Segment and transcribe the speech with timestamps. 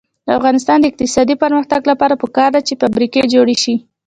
[0.27, 3.75] د افغانستان د اقتصادي پرمختګ لپاره پکار ده چې فابریکې جوړې شي.